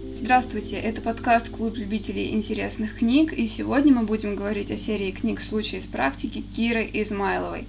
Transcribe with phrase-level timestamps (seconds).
[0.00, 5.40] Здравствуйте, это подкаст «Клуб любителей интересных книг», и сегодня мы будем говорить о серии книг
[5.40, 7.66] «Случаи из практики» Киры Измайловой.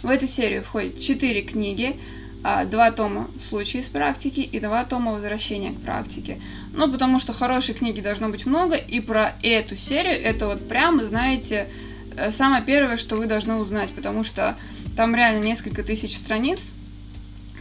[0.00, 1.96] В эту серию входят четыре книги,
[2.44, 6.40] а, два тома «Случаи из практики» и два тома «Возвращение к практике».
[6.72, 11.04] Ну, потому что хорошей книги должно быть много, и про эту серию это вот прямо,
[11.04, 11.68] знаете,
[12.16, 14.56] э, самое первое, что вы должны узнать, потому что
[14.96, 16.74] там реально несколько тысяч страниц,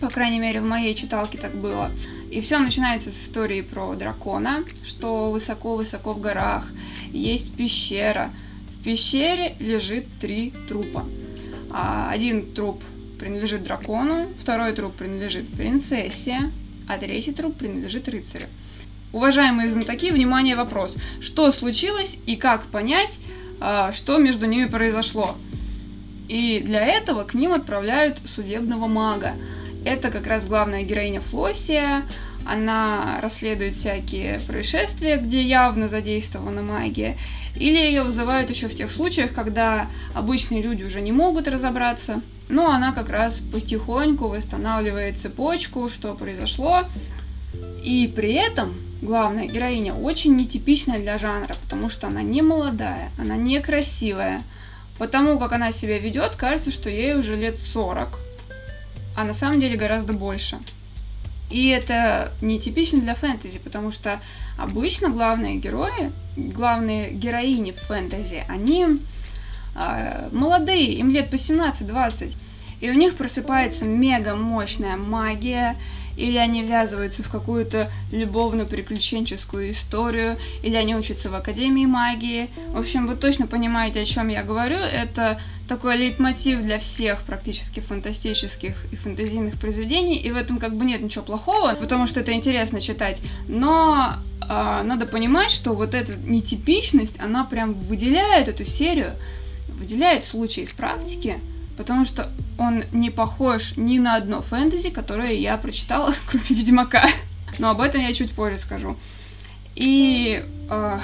[0.02, 1.92] по крайней мере, в моей читалке так было.
[2.32, 6.68] И все начинается с истории про дракона, что высоко-высоко в горах
[7.12, 8.34] есть пещера.
[8.70, 11.06] В пещере лежит три трупа.
[11.70, 12.84] А один труп
[13.20, 16.52] принадлежит дракону, второй труп принадлежит принцессе,
[16.88, 18.48] а третий труп принадлежит рыцарю.
[19.14, 20.98] Уважаемые знатоки, внимание, вопрос.
[21.20, 23.20] Что случилось и как понять,
[23.60, 25.36] а, что между ними произошло?
[26.28, 29.34] И для этого к ним отправляют судебного мага.
[29.84, 32.04] Это как раз главная героиня Флосия.
[32.46, 37.18] Она расследует всякие происшествия, где явно задействована магия.
[37.56, 42.22] Или ее вызывают еще в тех случаях, когда обычные люди уже не могут разобраться.
[42.48, 46.84] Но она как раз потихоньку восстанавливает цепочку, что произошло.
[47.84, 53.36] И при этом главная героиня очень нетипичная для жанра, потому что она не молодая, она
[53.36, 54.44] некрасивая.
[55.00, 58.20] Потому как она себя ведет, кажется, что ей уже лет 40
[59.16, 60.60] а на самом деле гораздо больше.
[61.50, 64.22] И это нетипично для фэнтези, потому что
[64.58, 69.02] обычно главные герои, главные героини в фэнтези, они
[69.76, 72.38] э, молодые, им лет по 17-20,
[72.80, 75.76] и у них просыпается мега мощная магия,
[76.18, 82.50] или они ввязываются в какую-то любовно-приключенческую историю, или они учатся в Академии магии.
[82.70, 84.78] В общем, вы точно понимаете, о чем я говорю.
[84.78, 85.40] Это
[85.72, 91.02] такой лейтмотив для всех практически фантастических и фэнтезийных произведений, и в этом как бы нет
[91.02, 93.22] ничего плохого, потому что это интересно читать.
[93.48, 99.14] Но э, надо понимать, что вот эта нетипичность, она прям выделяет эту серию,
[99.70, 101.40] выделяет случаи из практики,
[101.78, 107.08] потому что он не похож ни на одно фэнтези, которое я прочитала, кроме Ведьмака.
[107.60, 108.98] Но об этом я чуть позже скажу.
[109.76, 111.00] И э,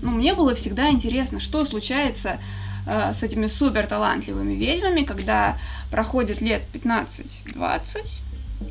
[0.00, 2.38] ну, мне было всегда интересно, что случается
[2.86, 5.58] э, с этими супер талантливыми ведьмами, когда
[5.90, 8.20] проходит лет 15-20,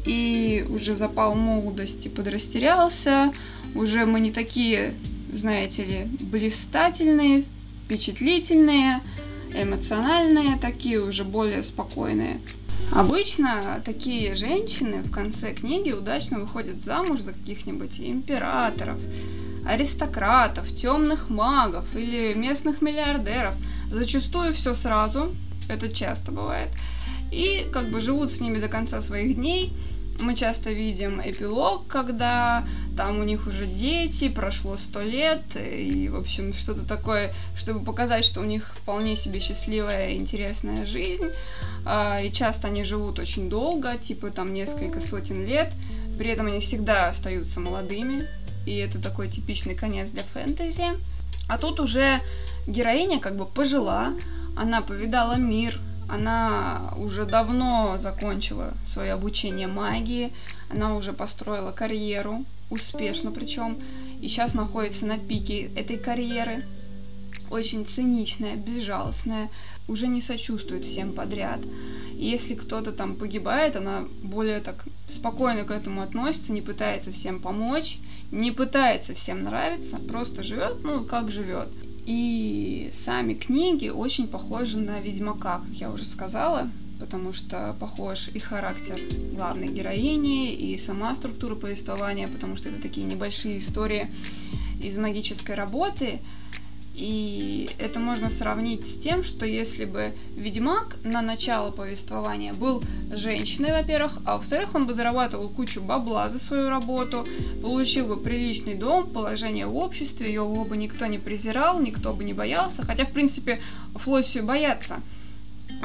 [0.06, 3.34] и уже запал молодости подрастерялся,
[3.76, 4.94] уже мы не такие,
[5.34, 7.46] знаете ли, блистательные,
[7.86, 9.02] впечатлительные,
[9.54, 12.40] эмоциональные, такие уже более спокойные.
[12.92, 19.00] Обычно такие женщины в конце книги удачно выходят замуж за каких-нибудь императоров,
[19.72, 23.56] аристократов, темных магов или местных миллиардеров.
[23.90, 25.34] Зачастую все сразу,
[25.70, 26.70] это часто бывает.
[27.32, 29.74] И как бы живут с ними до конца своих дней,
[30.20, 36.16] мы часто видим эпилог, когда там у них уже дети, прошло сто лет, и, в
[36.16, 41.30] общем, что-то такое, чтобы показать, что у них вполне себе счастливая интересная жизнь.
[41.86, 45.74] А, и часто они живут очень долго, типа там несколько сотен лет,
[46.18, 48.28] при этом они всегда остаются молодыми,
[48.66, 51.00] и это такой типичный конец для фэнтези.
[51.48, 52.22] А тут уже
[52.68, 54.14] героиня как бы пожила,
[54.56, 55.80] она повидала мир,
[56.10, 60.34] она уже давно закончила свое обучение магии,
[60.70, 63.78] она уже построила карьеру, успешно причем,
[64.22, 66.66] и сейчас находится на пике этой карьеры.
[67.52, 69.50] Очень циничная, безжалостная,
[69.90, 71.60] уже не сочувствует всем подряд.
[72.14, 77.42] И если кто-то там погибает, она более так спокойно к этому относится, не пытается всем
[77.42, 77.98] помочь,
[78.32, 81.68] не пытается всем нравиться, просто живет, ну, как живет.
[82.06, 88.40] И сами книги очень похожи на Ведьмака, как я уже сказала, потому что похож и
[88.40, 89.00] характер
[89.34, 94.10] главной героини, и сама структура повествования, потому что это такие небольшие истории
[94.82, 96.20] из магической работы.
[96.94, 103.72] И это можно сравнить с тем, что если бы Ведьмак на начало повествования был женщиной,
[103.72, 107.26] во-первых, а во-вторых, он бы зарабатывал кучу бабла за свою работу,
[107.62, 112.34] получил бы приличный дом, положение в обществе, его бы никто не презирал, никто бы не
[112.34, 113.62] боялся, хотя, в принципе,
[113.96, 115.02] Флоссию боятся.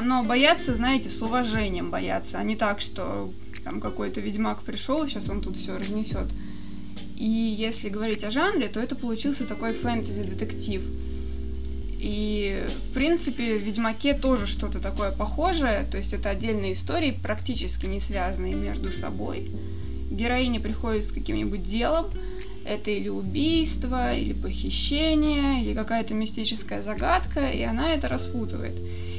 [0.02, 3.32] Но боятся, знаете, с уважением боятся, а не так, что
[3.62, 6.26] там какой-то ведьмак пришел, и сейчас он тут все разнесет.
[7.16, 10.82] И если говорить о жанре, то это получился такой фэнтези-детектив.
[11.98, 17.86] И, в принципе, в Ведьмаке тоже что-то такое похожее, то есть это отдельные истории, практически
[17.86, 19.50] не связанные между собой.
[20.10, 22.10] Героиня приходит с каким-нибудь делом,
[22.66, 28.76] это или убийство, или похищение, или какая-то мистическая загадка, и она это распутывает.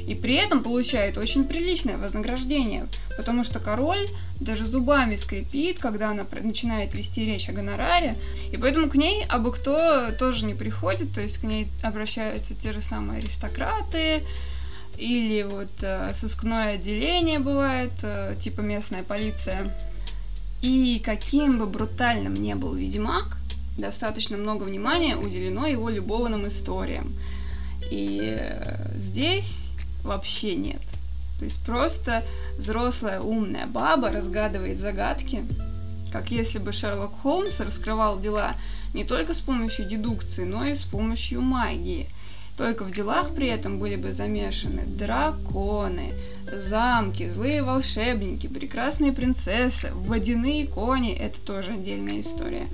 [0.08, 2.86] И при этом получает очень приличное вознаграждение,
[3.18, 4.08] потому что король
[4.40, 8.16] даже зубами скрипит, когда она начинает вести речь о гонораре,
[8.50, 12.72] и поэтому к ней абы кто тоже не приходит, то есть к ней обращаются те
[12.72, 14.22] же самые аристократы,
[14.96, 19.76] или вот э, сыскное отделение бывает, э, типа местная полиция.
[20.62, 23.36] И каким бы брутальным ни был Ведьмак,
[23.76, 27.12] достаточно много внимания уделено его любовным историям.
[27.90, 29.67] И э, здесь
[30.02, 30.82] вообще нет.
[31.38, 32.24] То есть просто
[32.56, 35.44] взрослая умная баба разгадывает загадки,
[36.10, 38.56] как если бы Шерлок Холмс раскрывал дела
[38.94, 42.08] не только с помощью дедукции, но и с помощью магии.
[42.56, 46.14] Только в делах при этом были бы замешаны драконы,
[46.52, 52.66] замки, злые волшебники, прекрасные принцессы, водяные кони– это тоже отдельная история.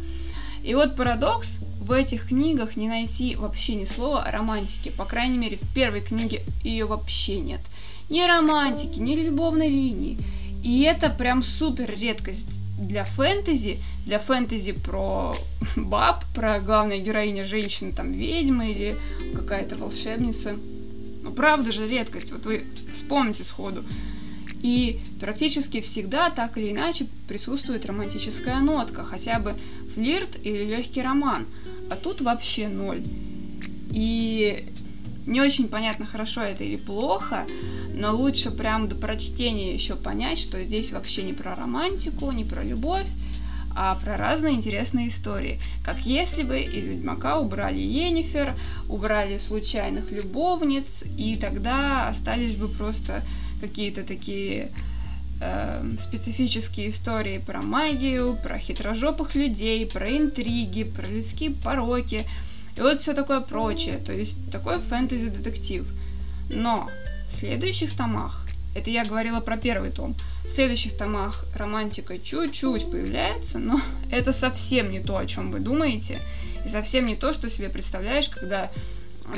[0.62, 4.90] И вот парадокс, в этих книгах не найти вообще ни слова о романтике.
[4.90, 7.60] По крайней мере, в первой книге ее вообще нет.
[8.08, 10.19] Ни романтики, ни любовной линии.
[10.62, 12.48] И это прям супер редкость
[12.78, 15.36] для фэнтези, для фэнтези про
[15.76, 18.96] баб, про главная героиня женщины, там, ведьма или
[19.34, 20.56] какая-то волшебница.
[21.22, 22.64] Ну, правда же редкость, вот вы
[22.94, 23.84] вспомните сходу.
[24.62, 29.56] И практически всегда так или иначе присутствует романтическая нотка, хотя бы
[29.94, 31.46] флирт или легкий роман.
[31.91, 33.02] А тут вообще ноль.
[33.91, 34.73] И
[35.26, 37.46] не очень понятно, хорошо это или плохо,
[37.94, 42.62] но лучше прям до прочтения еще понять, что здесь вообще не про романтику, не про
[42.62, 43.06] любовь,
[43.75, 45.61] а про разные интересные истории.
[45.85, 48.56] Как если бы из Ведьмака убрали Енифер,
[48.88, 53.25] убрали случайных любовниц, и тогда остались бы просто
[53.61, 54.73] какие-то такие
[55.44, 62.26] э, специфические истории про магию, про хитрожопых людей, про интриги, про людские пороки–
[62.76, 65.87] и вот все такое прочее, то есть такой фэнтези-детектив.
[66.50, 66.91] Но
[67.31, 73.58] в следующих томах, это я говорила про первый том, в следующих томах романтика чуть-чуть появляется,
[73.58, 73.81] но
[74.11, 76.20] это совсем не то, о чем вы думаете,
[76.64, 78.70] и совсем не то, что себе представляешь, когда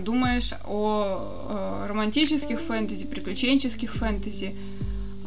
[0.01, 4.57] думаешь о, о романтических фэнтези, приключенческих фэнтези,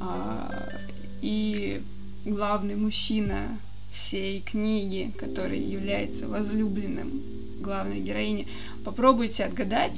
[0.02, 0.69] а,
[1.22, 1.82] и
[2.26, 3.58] главный мужчина
[3.92, 7.22] всей книги, который является возлюбленным
[7.62, 8.48] главной героини,
[8.84, 9.98] попробуйте отгадать,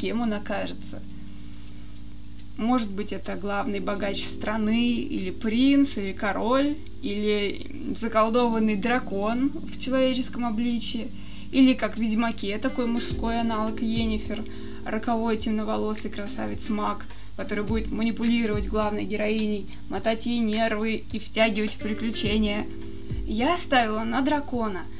[0.00, 1.02] кем он окажется.
[2.56, 10.44] Может быть, это главный богач страны, или принц, или король, или заколдованный дракон в человеческом
[10.44, 11.08] обличии,
[11.50, 14.44] или как в Ведьмаке такой мужской аналог Енифер,
[14.84, 17.06] роковой темноволосый красавец маг,
[17.36, 22.66] который будет манипулировать главной героиней, мотать ей нервы и втягивать в приключения.
[23.26, 24.84] Я ставила на дракона–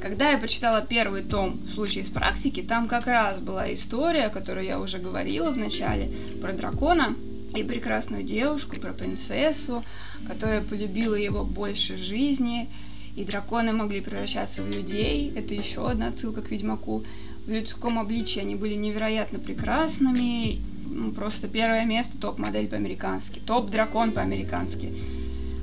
[0.00, 4.66] когда я почитала первый том «Случай из практики», там как раз была история, о которой
[4.66, 6.10] я уже говорила в начале,
[6.40, 7.16] про дракона
[7.54, 9.84] и прекрасную девушку, про принцессу,
[10.26, 12.70] которая полюбила его больше жизни,
[13.16, 15.32] и драконы могли превращаться в людей.
[15.34, 17.04] Это еще одна отсылка к Ведьмаку.
[17.44, 20.62] В людском обличии они были невероятно прекрасными.
[20.92, 24.92] Ну, просто первое место топ-модель по-американски, топ-дракон по-американски.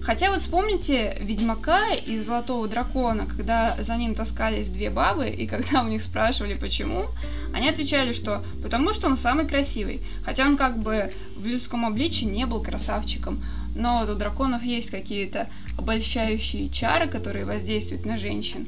[0.01, 5.83] Хотя вот вспомните Ведьмака и Золотого Дракона, когда за ним таскались две бабы, и когда
[5.83, 7.07] у них спрашивали, почему,
[7.53, 10.01] они отвечали, что потому что он самый красивый.
[10.23, 13.43] Хотя он как бы в людском обличии не был красавчиком.
[13.75, 18.65] Но вот у драконов есть какие-то обольщающие чары, которые воздействуют на женщин.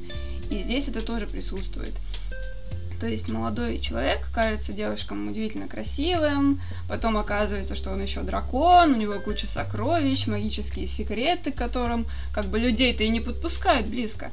[0.50, 1.94] И здесь это тоже присутствует.
[3.00, 8.96] То есть молодой человек кажется девушкам удивительно красивым, потом оказывается, что он еще дракон, у
[8.96, 14.32] него куча сокровищ, магические секреты, к которым как бы людей-то и не подпускают близко.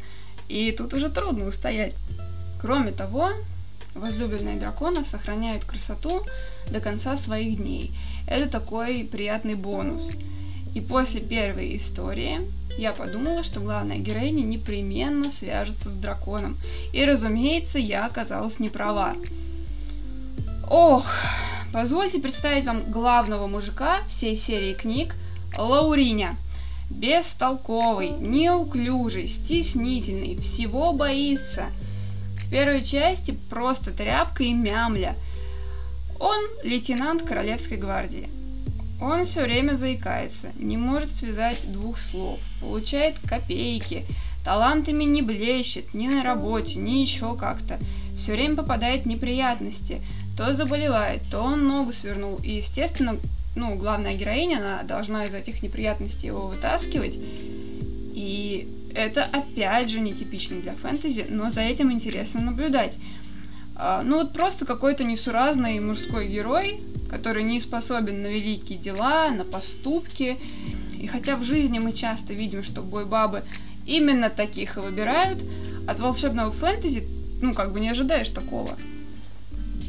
[0.50, 1.94] И тут уже трудно устоять.
[2.60, 3.30] Кроме того,
[3.96, 6.26] возлюбленные дракона сохраняют красоту
[6.70, 7.94] до конца своих дней.
[8.28, 10.12] Это такой приятный бонус.
[10.76, 12.42] И после первой истории
[12.78, 16.58] я подумала, что главная героиня непременно свяжется с драконом.
[16.94, 19.16] И, разумеется, я оказалась не права.
[20.70, 21.08] Ох,
[21.74, 25.16] позвольте представить вам главного мужика всей серии книг
[25.58, 26.38] Лауриня.
[26.90, 31.66] Бестолковый, неуклюжий, стеснительный, всего боится.
[32.38, 35.16] В первой части просто тряпка и мямля.
[36.20, 38.30] Он лейтенант Королевской гвардии.
[39.00, 44.06] Он все время заикается, не может связать двух слов, получает копейки,
[44.44, 47.80] талантами не блещет ни на работе, ни еще как-то.
[48.18, 50.02] Все время попадает в неприятности,
[50.36, 52.40] то заболевает, то он ногу свернул.
[52.44, 53.18] И, естественно,
[53.56, 57.18] ну, главная героиня, она должна из этих неприятностей его вытаскивать.
[57.18, 62.98] И это опять же нетипично для фэнтези, но за этим интересно наблюдать.
[63.76, 69.44] А, ну вот просто какой-то несуразный мужской герой, который не способен на великие дела, на
[69.44, 70.38] поступки.
[71.00, 73.44] И хотя в жизни мы часто видим, что бой-бабы
[73.86, 75.44] именно таких и выбирают,
[75.88, 77.08] от волшебного фэнтези,
[77.42, 78.78] ну, как бы не ожидаешь такого.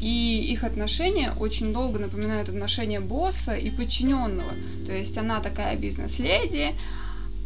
[0.01, 4.53] И их отношения очень долго напоминают отношения босса и подчиненного.
[4.85, 6.75] То есть она такая бизнес-леди,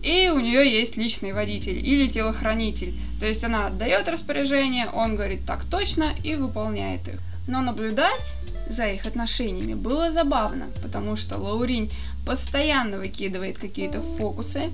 [0.04, 2.94] и у нее есть личный водитель или телохранитель.
[3.20, 7.20] То есть она отдает распоряжение, он говорит так точно и выполняет их.
[7.48, 8.36] Но наблюдать
[8.70, 11.92] за их отношениями было забавно, потому что Лауринь
[12.26, 14.72] постоянно выкидывает какие-то фокусы.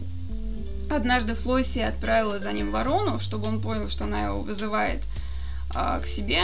[0.89, 5.01] Однажды Флосси отправила за ним ворону, чтобы он понял, что она его вызывает
[5.73, 6.43] а, к себе,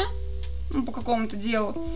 [0.69, 1.87] ну, по какому-то делу.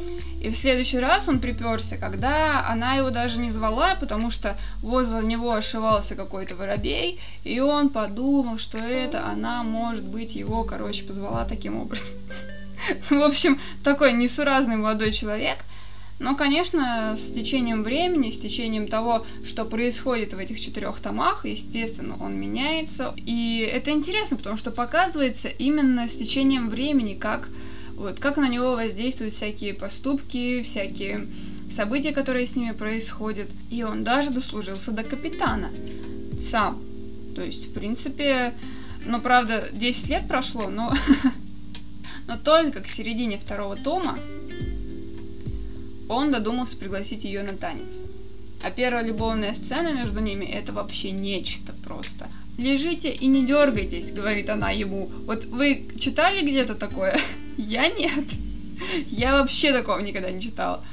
[0.42, 5.22] И в следующий раз он приперся, когда она его даже не звала, потому что возле
[5.22, 11.46] него ошивался какой-то воробей, и он подумал, что это она, может быть, его, короче, позвала
[11.46, 12.16] таким образом.
[13.10, 15.60] В общем, такой несуразный молодой человек.
[16.20, 22.18] Но, конечно, с течением времени, с течением того, что происходит в этих четырех томах, естественно,
[22.20, 23.14] он меняется.
[23.16, 27.48] И это интересно, потому что показывается именно с течением времени, как
[27.96, 31.28] вот, как на него воздействуют всякие поступки, всякие
[31.70, 33.50] события, которые с ними происходят.
[33.70, 35.70] И он даже дослужился до капитана.
[36.40, 36.82] Сам.
[37.36, 38.54] То есть, в принципе,
[39.06, 40.94] ну, правда, 10 лет прошло, но...
[42.30, 44.20] но только к середине второго тома
[46.08, 48.04] он додумался пригласить ее на танец.
[48.62, 52.28] А первая любовная сцена между ними это вообще нечто просто.
[52.56, 55.10] Лежите и не дергайтесь, говорит она ему.
[55.26, 57.20] Вот вы читали где-то такое?
[57.58, 58.26] Я нет.
[59.08, 60.86] Я вообще такого никогда не читала.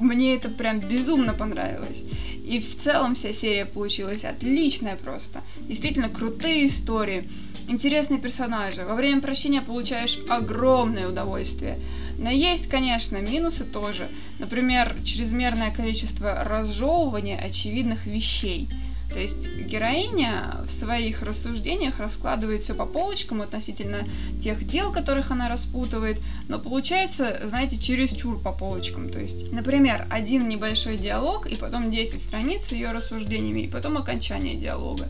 [0.00, 2.02] Мне это прям безумно понравилось.
[2.44, 5.42] И в целом вся серия получилась отличная просто.
[5.60, 7.28] Действительно крутые истории,
[7.68, 8.84] интересные персонажи.
[8.84, 11.78] Во время прощения получаешь огромное удовольствие.
[12.18, 14.08] Но есть, конечно, минусы тоже.
[14.38, 18.68] Например, чрезмерное количество разжевывания очевидных вещей–
[19.12, 24.06] то есть героиня в своих рассуждениях раскладывает все по полочкам относительно
[24.42, 29.10] тех дел, которых она распутывает, но получается, знаете, чересчур по полочкам.
[29.10, 34.56] То есть, например, один небольшой диалог, и потом 10 страниц ее рассуждениями, и потом окончание
[34.56, 35.08] диалога.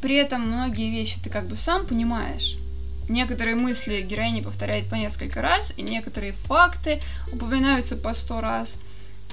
[0.00, 2.56] При этом многие вещи ты как бы сам понимаешь.
[3.08, 7.00] Некоторые мысли героини повторяет по несколько раз, и некоторые факты
[7.32, 8.74] упоминаются по сто раз–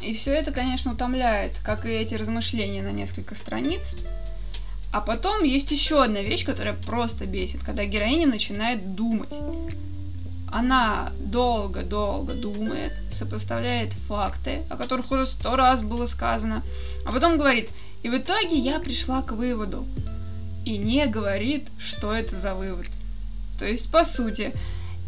[0.01, 3.95] и все это, конечно, утомляет, как и эти размышления на несколько страниц.
[4.91, 9.35] А потом есть еще одна вещь, которая просто бесит, когда героиня начинает думать.
[10.49, 16.63] Она долго-долго думает, сопоставляет факты, о которых уже сто раз было сказано,
[17.05, 17.69] а потом говорит,
[18.01, 19.85] и в итоге я пришла к выводу.
[20.67, 22.87] И не говорит, что это за вывод.
[23.57, 24.51] То есть, по сути,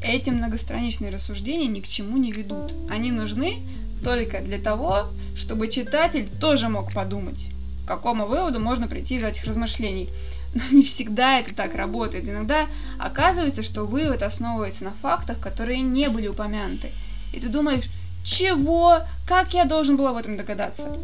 [0.02, 2.72] эти многостраничные рассуждения ни к чему не ведут.
[2.90, 3.58] Они нужны
[4.02, 7.48] только для того, чтобы читатель тоже мог подумать,
[7.84, 10.08] к какому выводу можно прийти из этих размышлений.
[10.54, 12.26] Но не всегда это так работает.
[12.26, 16.92] Иногда оказывается, что вывод основывается на фактах, которые не были упомянуты.
[17.34, 17.90] И ты думаешь,
[18.24, 19.00] чего?
[19.28, 20.98] Как я должен был об этом догадаться?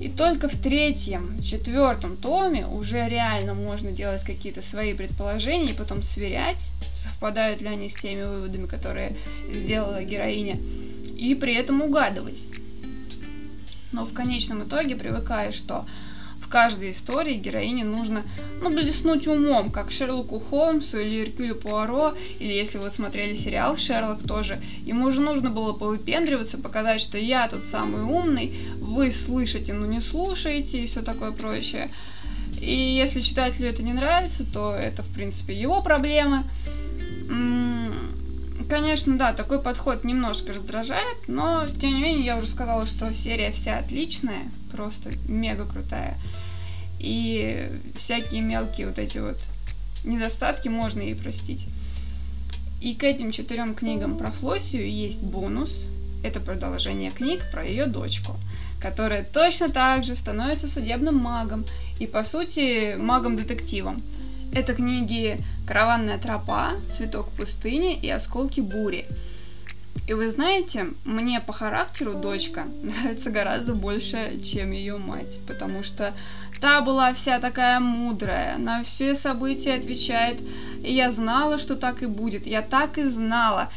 [0.00, 6.02] И только в третьем, четвертом томе уже реально можно делать какие-то свои предположения и потом
[6.02, 9.18] сверять, совпадают ли они с теми выводами, которые
[9.52, 10.58] сделала героиня
[11.18, 12.42] и при этом угадывать.
[13.92, 15.84] Но в конечном итоге привыкаешь, что
[16.50, 18.24] каждой истории героине нужно,
[18.60, 24.22] ну, блеснуть умом, как Шерлоку Холмсу или Эркюлю Пуаро, или если вы смотрели сериал «Шерлок»
[24.26, 29.86] тоже, ему же нужно было повыпендриваться, показать, что я тут самый умный, вы слышите, но
[29.86, 31.90] не слушаете и все такое прочее.
[32.60, 36.44] И если читателю это не нравится, то это, в принципе, его проблемы.
[38.70, 43.50] Конечно, да, такой подход немножко раздражает, но тем не менее я уже сказала, что серия
[43.50, 46.16] вся отличная, просто мега крутая.
[47.00, 49.38] И всякие мелкие вот эти вот
[50.04, 51.66] недостатки можно ей простить.
[52.80, 55.88] И к этим четырем книгам про Флоссию есть бонус.
[56.22, 58.36] Это продолжение книг про ее дочку,
[58.80, 61.66] которая точно так же становится судебным магом
[61.98, 64.04] и, по сути, магом-детективом.
[64.52, 69.06] Это книги «Караванная тропа», «Цветок пустыни» и «Осколки бури».
[70.08, 76.14] И вы знаете, мне по характеру дочка нравится гораздо больше, чем ее мать, потому что
[76.60, 80.40] та была вся такая мудрая, на все события отвечает,
[80.82, 83.70] и я знала, что так и будет, я так и знала.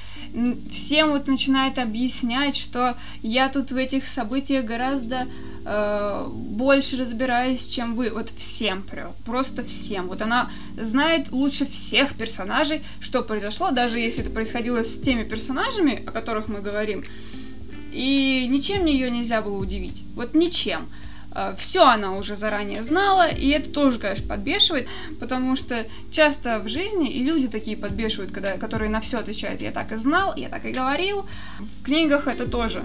[0.71, 5.27] Всем вот начинает объяснять, что я тут в этих событиях гораздо
[5.65, 8.11] э, больше разбираясь, чем вы.
[8.11, 10.07] Вот всем прет, просто всем.
[10.07, 16.03] Вот она знает лучше всех персонажей, что произошло, даже если это происходило с теми персонажами,
[16.05, 17.03] о которых мы говорим.
[17.91, 20.03] И ничем ее нельзя было удивить.
[20.15, 20.89] Вот ничем.
[21.33, 24.87] Э, Все она уже заранее знала, и это тоже, конечно, подбешивает,
[25.19, 29.61] потому что часто в жизни и люди такие подбешивают, когда, которые на все отвечают.
[29.61, 31.25] Я так и знал, я так и говорил.
[31.59, 32.83] В книгах это тоже,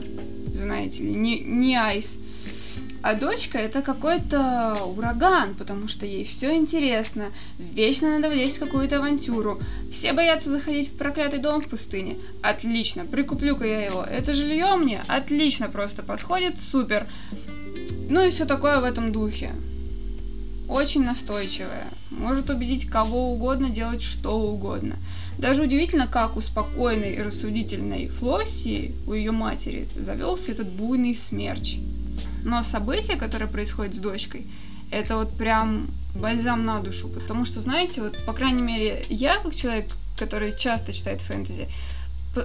[0.55, 2.09] знаете не, не айс.
[3.01, 7.33] А дочка это какой-то ураган, потому что ей все интересно.
[7.59, 9.61] Вечно надо влезть в какую-то авантюру.
[9.93, 12.17] Все боятся заходить в проклятый дом в пустыне.
[12.43, 14.03] Отлично, прикуплю-ка я его.
[14.03, 17.07] Это жилье мне отлично просто подходит, супер.
[18.11, 19.53] Ну и все такое в этом духе.
[20.69, 21.89] Очень настойчивая.
[22.11, 24.97] Может убедить кого угодно делать что угодно.
[25.39, 31.77] Даже удивительно, как у спокойной и рассудительной Флосси, у ее матери, завелся этот буйный смерч.
[32.45, 34.47] Но события, которые происходят с дочкой,
[34.91, 37.09] это вот прям бальзам на душу.
[37.09, 41.69] Потому что, знаете, вот, по крайней мере, я, как человек, который часто читает фэнтези,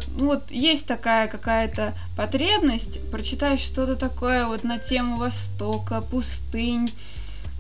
[0.07, 6.93] ну вот есть такая какая-то потребность прочитать что-то такое вот на тему Востока, пустынь,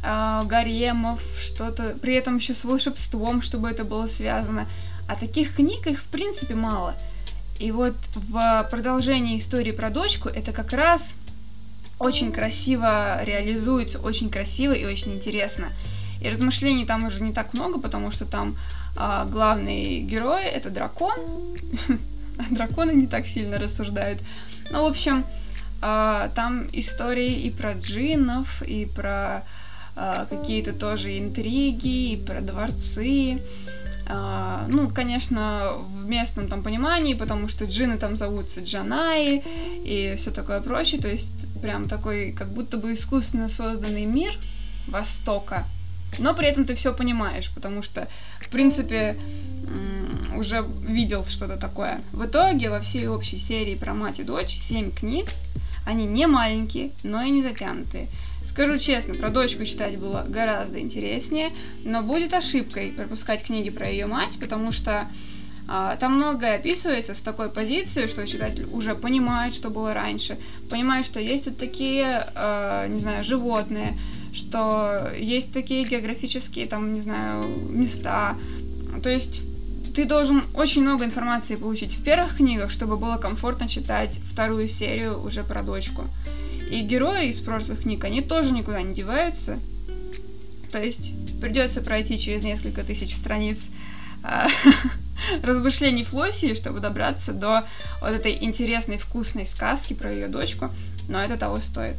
[0.01, 4.67] э, гаремов, что-то, при этом еще с волшебством, чтобы это было связано.
[5.07, 6.95] А таких книг их в принципе мало.
[7.59, 11.13] И вот в продолжении истории про дочку это как раз
[12.03, 15.69] очень красиво реализуется, очень красиво и очень интересно.
[16.21, 18.57] И размышлений там уже не так много, потому что там
[18.95, 21.57] а, главный герой это дракон,
[22.51, 24.21] драконы не так сильно рассуждают.
[24.69, 25.25] Ну, в общем,
[25.81, 29.43] э, там истории и про джиннов, и про
[29.95, 33.41] какие-то тоже интриги, и про дворцы.
[34.05, 39.41] Uh, ну, конечно, в местном там понимании, потому что джины там зовутся Джанаи
[39.85, 44.33] и все такое прочее, то есть прям такой как будто бы искусственно созданный мир
[44.87, 45.65] Востока,
[46.19, 48.07] но при этом ты все понимаешь, потому что,
[48.39, 49.17] в принципе,
[50.35, 52.01] уже видел что-то такое.
[52.11, 55.29] В итоге во всей общей серии про мать и дочь 7 книг.
[55.85, 58.07] Они не маленькие, но и не затянутые.
[58.45, 61.51] Скажу честно, про дочку читать было гораздо интереснее,
[61.83, 65.07] но будет ошибкой пропускать книги про ее мать, потому что
[65.67, 70.37] а, там многое описывается с такой позиции, что читатель уже понимает, что было раньше,
[70.69, 73.97] понимает, что есть вот такие, э, не знаю, животные,
[74.33, 78.35] что есть такие географические, там, не знаю, места.
[79.01, 79.41] То есть
[79.93, 85.23] ты должен очень много информации получить в первых книгах, чтобы было комфортно читать вторую серию
[85.23, 86.07] уже про дочку.
[86.69, 89.59] И герои из прошлых книг, они тоже никуда не деваются.
[90.71, 93.59] То есть придется пройти через несколько тысяч страниц
[94.23, 94.47] а,
[95.43, 97.67] размышлений Флосси, чтобы добраться до
[98.01, 100.71] вот этой интересной, вкусной сказки про ее дочку,
[101.07, 101.97] но это того стоит.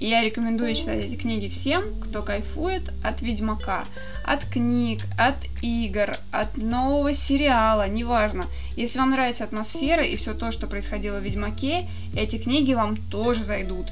[0.00, 3.84] Я рекомендую читать эти книги всем, кто кайфует от Ведьмака,
[4.24, 8.46] от книг, от игр, от нового сериала, неважно.
[8.76, 13.42] Если вам нравится атмосфера и все то, что происходило в Ведьмаке, эти книги вам тоже
[13.42, 13.88] зайдут.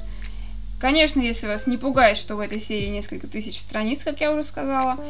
[0.79, 4.43] Конечно, если вас не пугает, что в этой серии несколько тысяч страниц, как я уже
[4.43, 5.03] сказала,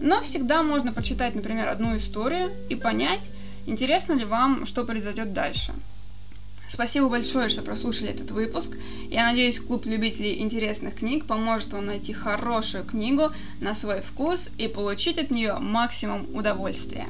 [0.00, 3.28] но всегда можно прочитать, например, одну историю и понять,
[3.66, 5.74] интересно ли вам, что произойдет дальше.
[6.74, 8.76] Спасибо большое, что прослушали этот выпуск.
[9.08, 14.66] Я надеюсь, клуб любителей интересных книг поможет вам найти хорошую книгу на свой вкус и
[14.66, 17.06] получить от нее максимум удовольствия.